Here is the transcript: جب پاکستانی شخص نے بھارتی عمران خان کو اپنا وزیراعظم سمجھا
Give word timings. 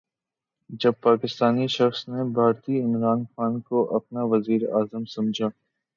جب 0.79 0.93
پاکستانی 1.01 1.67
شخص 1.67 2.07
نے 2.09 2.23
بھارتی 2.33 2.81
عمران 2.81 3.23
خان 3.25 3.59
کو 3.59 3.77
اپنا 3.95 4.23
وزیراعظم 4.23 5.05
سمجھا 5.05 5.47